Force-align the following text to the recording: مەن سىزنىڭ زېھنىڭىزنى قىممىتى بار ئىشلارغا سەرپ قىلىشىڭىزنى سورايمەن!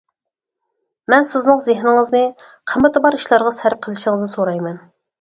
مەن 1.15 1.27
سىزنىڭ 1.33 1.61
زېھنىڭىزنى 1.67 2.23
قىممىتى 2.73 3.07
بار 3.07 3.21
ئىشلارغا 3.23 3.57
سەرپ 3.63 3.89
قىلىشىڭىزنى 3.89 4.37
سورايمەن! 4.37 4.87